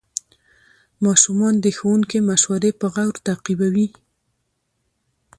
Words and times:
ماشومان 1.05 1.53
د 1.61 1.65
ښوونکي 1.77 2.19
مشورې 2.29 2.71
په 2.79 2.87
غور 2.93 3.15
تعقیبوي 3.27 3.87